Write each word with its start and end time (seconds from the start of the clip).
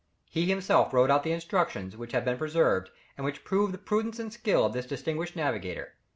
He 0.31 0.47
himself 0.47 0.91
wrote 0.93 1.11
out 1.11 1.21
the 1.21 1.31
instructions, 1.31 1.95
which 1.95 2.11
have 2.13 2.25
been 2.25 2.39
preserved, 2.39 2.89
and 3.17 3.23
which 3.23 3.43
prove 3.43 3.71
the 3.71 3.77
prudence 3.77 4.17
and 4.17 4.33
skill 4.33 4.65
of 4.65 4.73
this 4.73 4.87
distinguished 4.87 5.35
navigator. 5.35 5.93